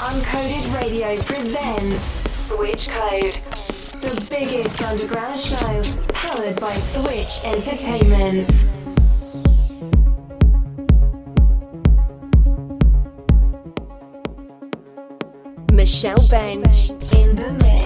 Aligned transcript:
Uncoded 0.00 0.72
Radio 0.76 1.16
presents 1.22 2.14
Switch 2.30 2.88
Code, 2.88 3.34
the 4.00 4.26
biggest 4.30 4.80
underground 4.80 5.40
show 5.40 5.82
powered 6.12 6.60
by 6.60 6.72
Switch 6.76 7.40
Entertainment. 7.42 8.48
Michelle 15.72 16.28
Bench 16.28 16.90
in 17.14 17.34
the 17.34 17.58
mix 17.60 17.77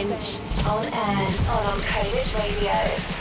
On 0.00 0.06
air 0.06 1.26
on 1.50 1.78
Uncoded 1.78 2.34
Radio. 2.34 3.19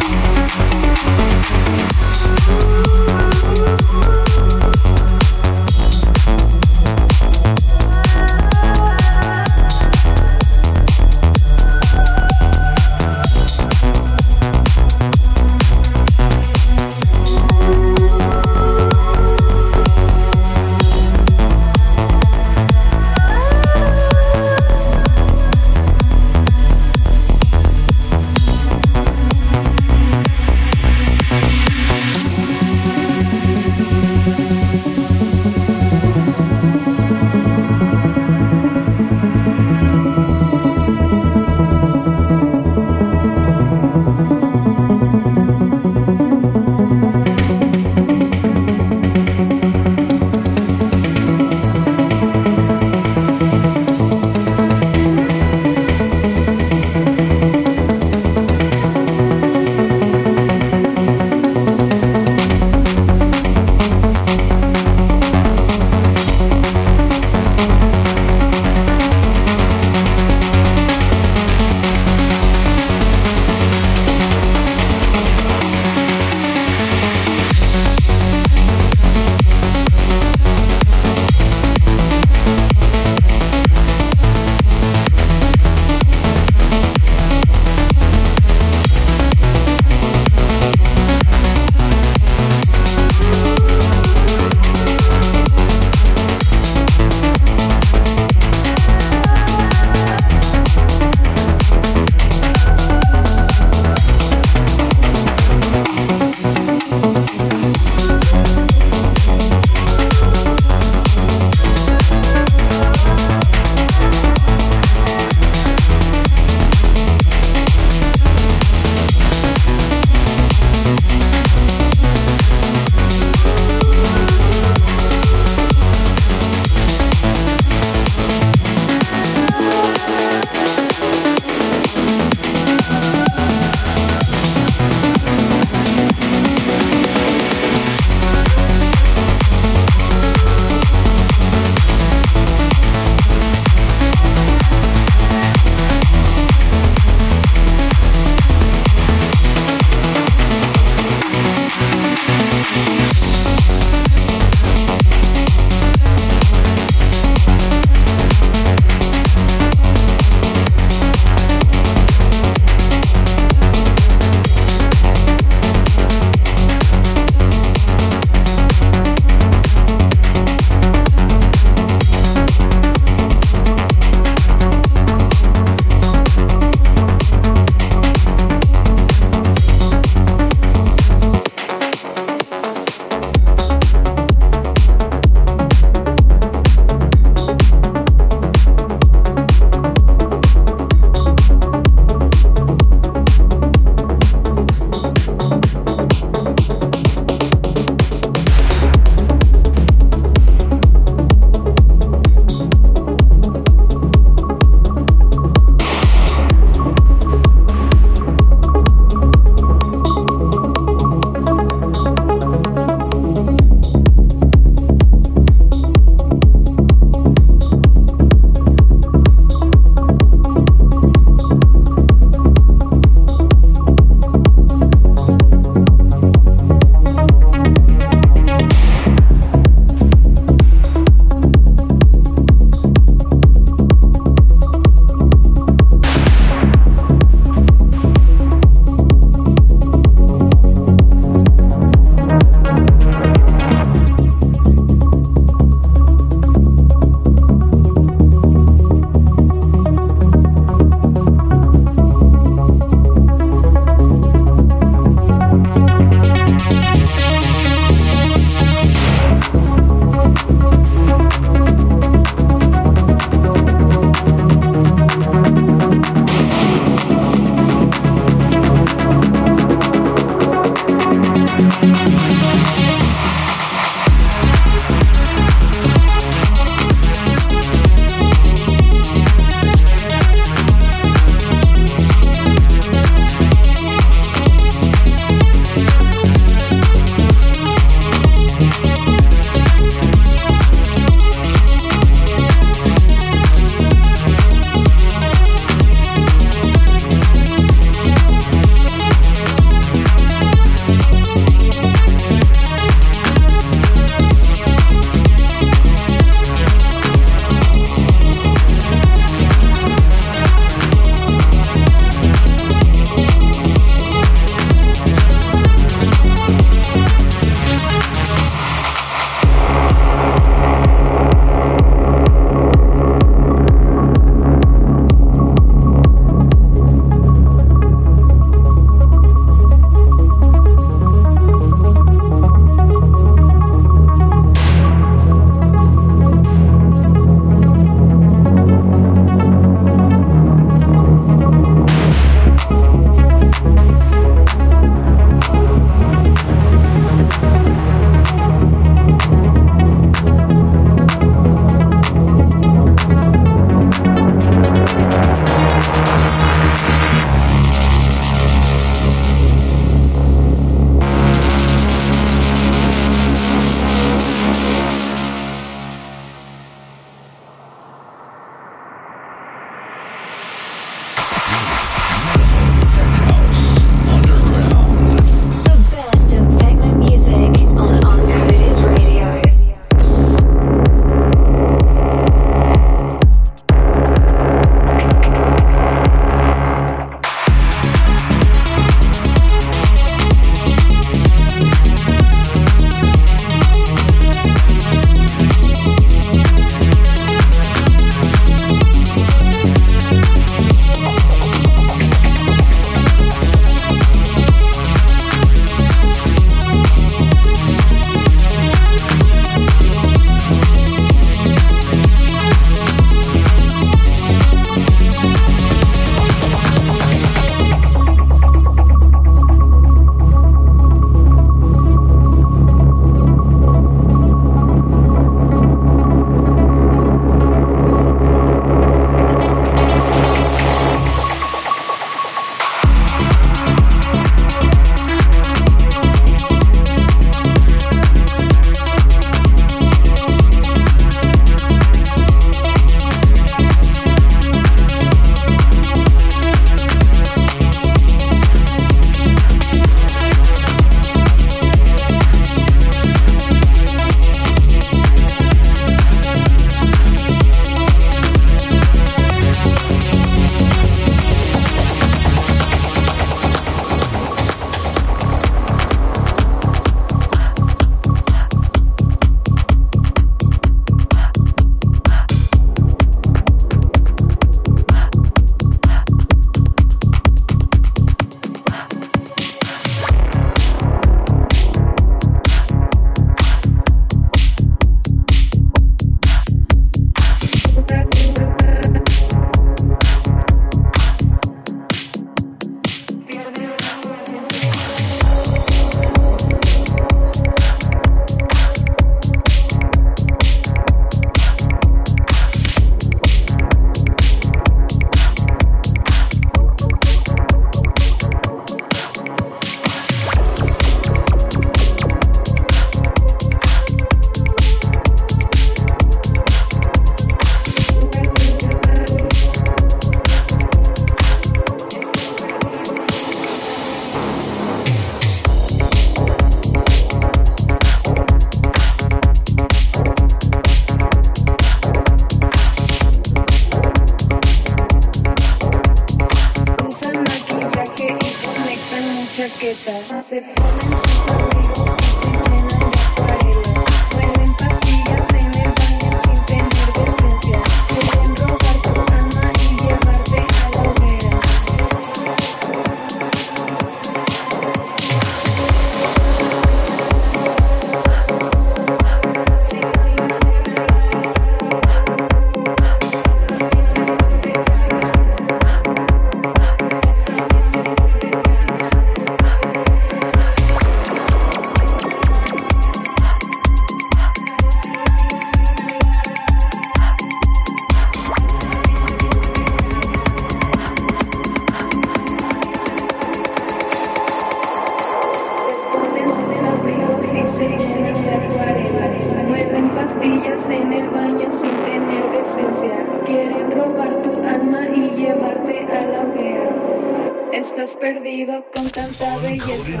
Perdido 598.26 598.64
con 598.74 598.90
tanta 598.90 599.36
belleza. 599.38 600.00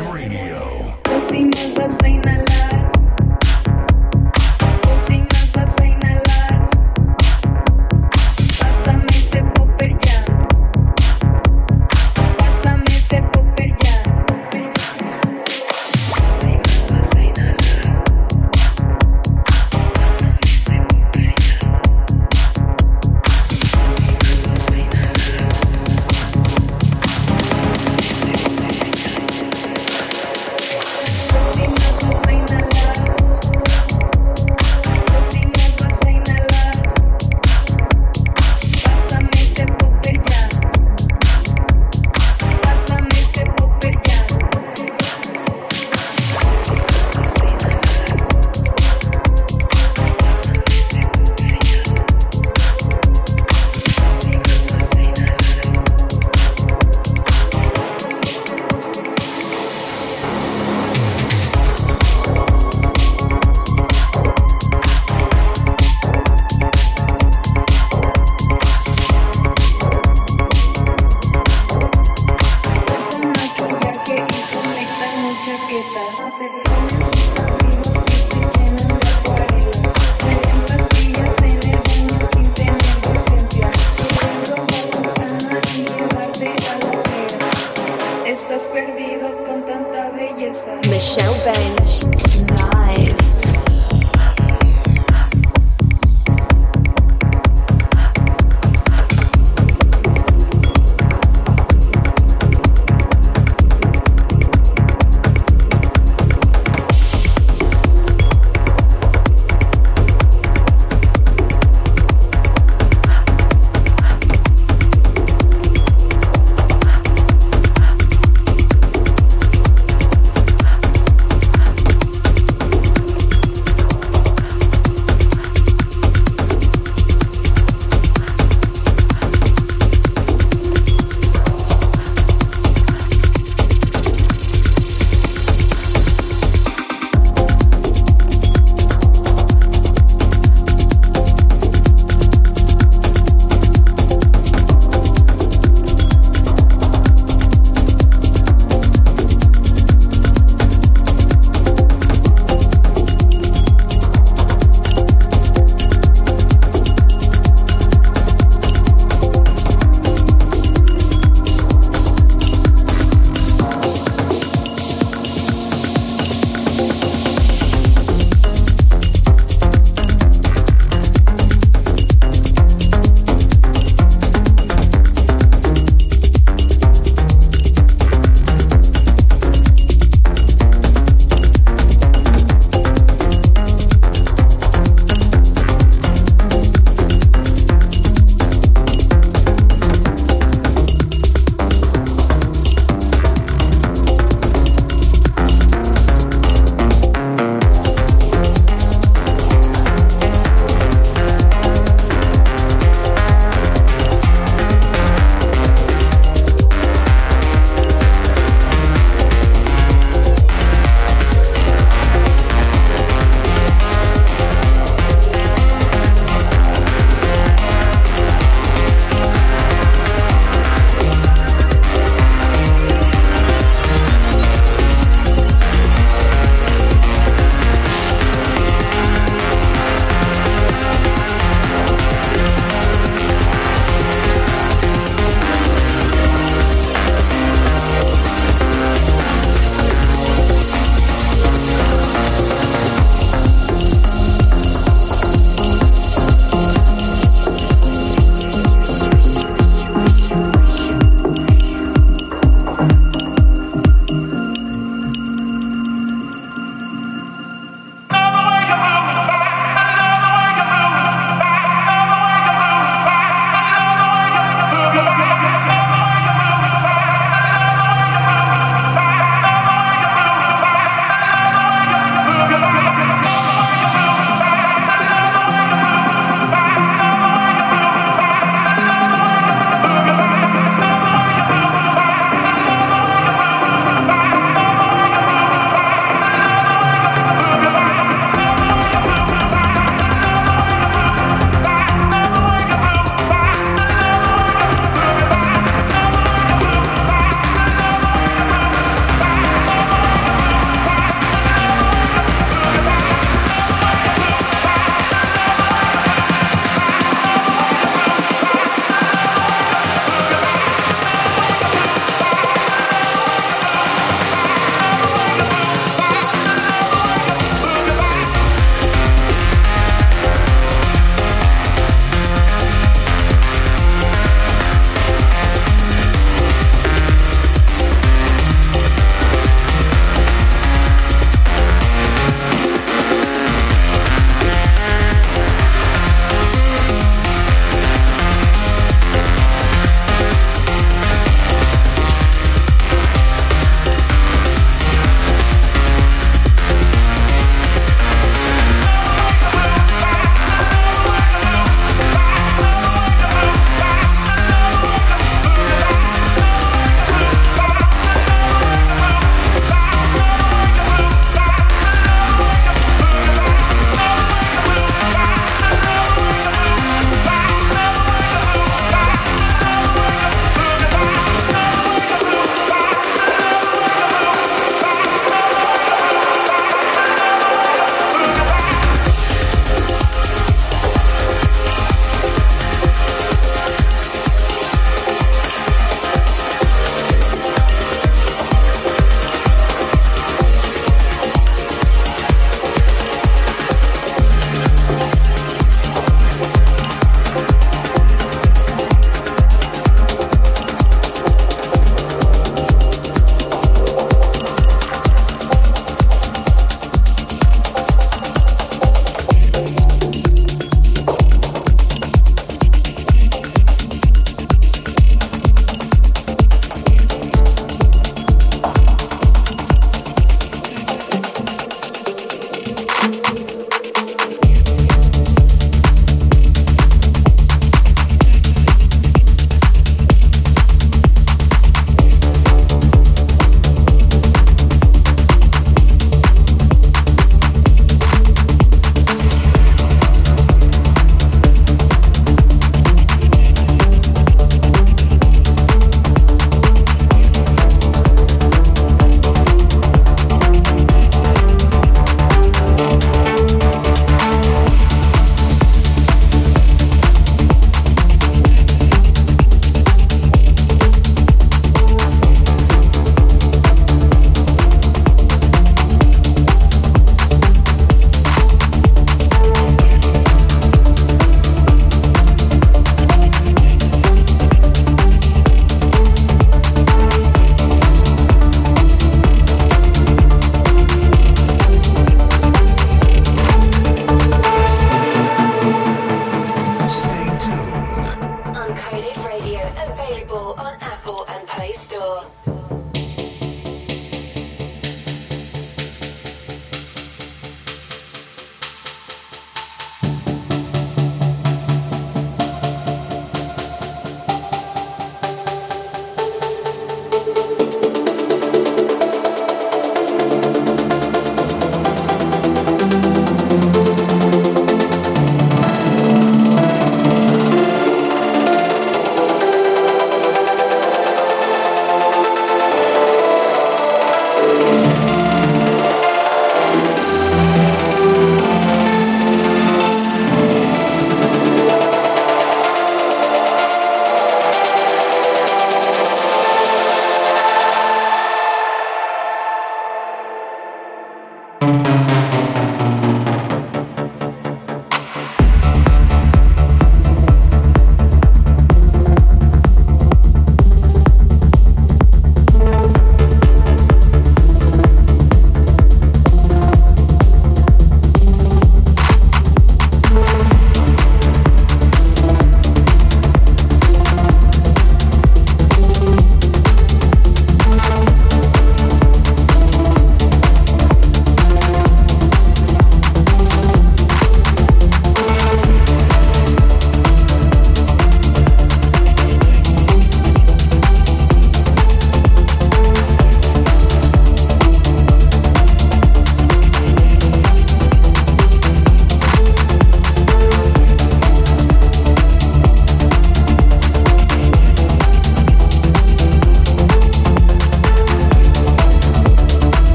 O 1.14 1.30
si 1.30 1.44
más 1.44 1.74
vas 1.76 1.96
a 2.02 2.08
inhalar. 2.08 2.95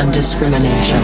and 0.00 0.12
discrimination. 0.14 1.02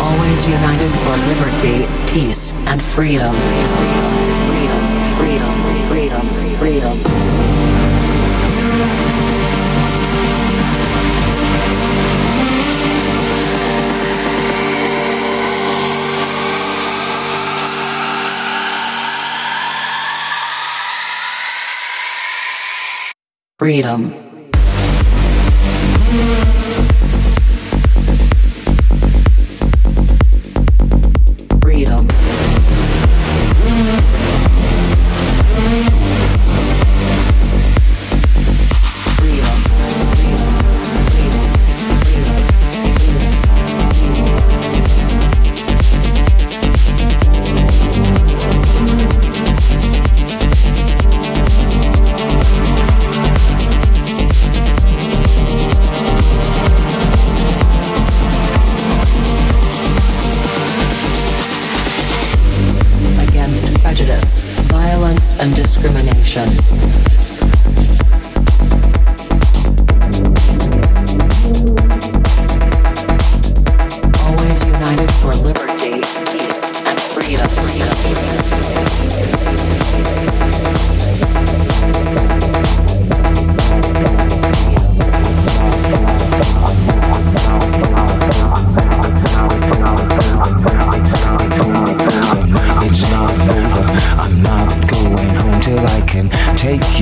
Always 0.00 0.46
united 0.46 0.92
for 1.02 1.16
liberty, 1.26 1.86
peace, 2.12 2.52
and 2.68 2.80
freedom. 2.80 3.32
Freedom, 5.18 5.58
freedom, 5.88 6.26
freedom, 6.58 6.96
freedom. 23.58 24.21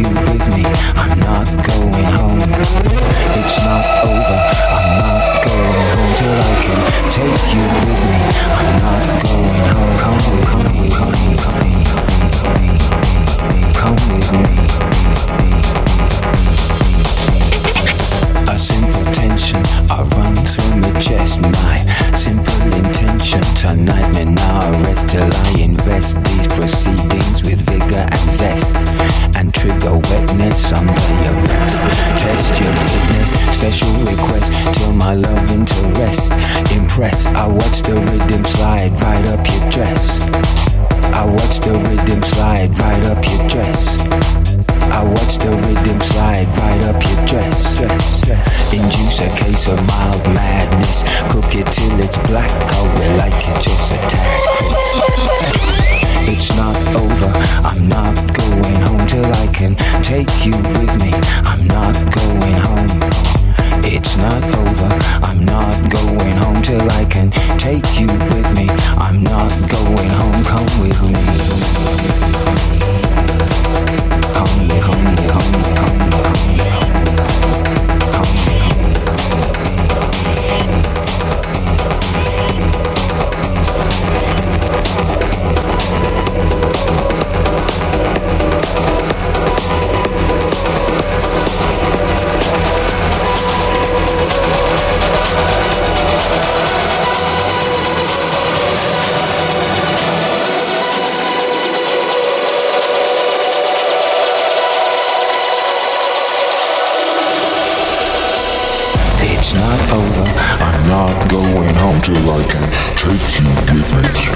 you 0.01 0.15
with 0.15 0.55
me. 0.55 0.65
I'm 0.97 1.21
not 1.21 1.67
going. 1.67 1.80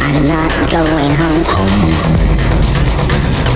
I'm 0.07 0.27
not 0.29 0.71
going 0.71 1.15
home. 1.15 1.45
Come 1.45 1.65
with 1.83 3.49
me. 3.49 3.54